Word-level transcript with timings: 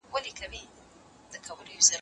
زه 0.03 0.09
مړۍ 0.43 0.63
نه 1.31 1.37
خورم 1.45 1.81